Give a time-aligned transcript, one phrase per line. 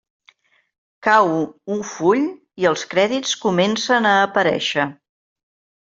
[1.07, 1.29] Cau
[1.77, 2.25] un full
[2.65, 4.93] i els crèdits comencen a aparèixer.